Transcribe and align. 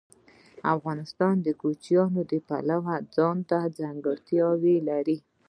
افغانستان 0.75 1.33
د 1.45 1.47
کوچیان 1.61 2.13
د 2.31 2.33
پلوه 2.47 2.95
ځانته 3.15 3.57
ځانګړتیا 3.79 4.47
لري. 4.89 5.17